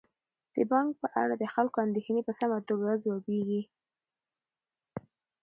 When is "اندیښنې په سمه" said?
1.85-2.57